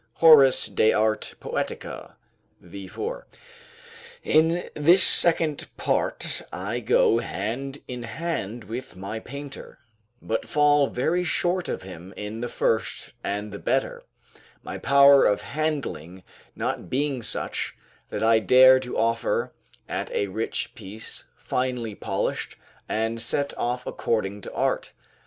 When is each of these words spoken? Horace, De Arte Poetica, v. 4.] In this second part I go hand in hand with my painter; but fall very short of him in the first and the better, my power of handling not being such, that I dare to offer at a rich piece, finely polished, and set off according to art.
Horace, 0.13 0.65
De 0.65 0.91
Arte 0.93 1.35
Poetica, 1.39 2.17
v. 2.59 2.87
4.] 2.89 3.27
In 4.23 4.67
this 4.73 5.03
second 5.03 5.67
part 5.77 6.41
I 6.51 6.79
go 6.79 7.19
hand 7.19 7.83
in 7.87 8.01
hand 8.01 8.63
with 8.63 8.95
my 8.95 9.19
painter; 9.19 9.77
but 10.19 10.47
fall 10.47 10.87
very 10.87 11.23
short 11.23 11.69
of 11.69 11.83
him 11.83 12.15
in 12.17 12.39
the 12.39 12.47
first 12.47 13.13
and 13.23 13.51
the 13.51 13.59
better, 13.59 14.01
my 14.63 14.79
power 14.79 15.23
of 15.23 15.41
handling 15.41 16.23
not 16.55 16.89
being 16.89 17.21
such, 17.21 17.75
that 18.09 18.23
I 18.23 18.39
dare 18.39 18.79
to 18.79 18.97
offer 18.97 19.53
at 19.87 20.09
a 20.13 20.29
rich 20.29 20.73
piece, 20.73 21.25
finely 21.37 21.93
polished, 21.93 22.55
and 22.89 23.21
set 23.21 23.55
off 23.55 23.85
according 23.85 24.41
to 24.41 24.53
art. 24.55 24.93